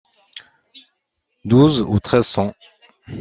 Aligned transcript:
Douze 1.45 1.81
ou 1.83 1.99
treize 1.99 2.25
cents. 2.25 2.55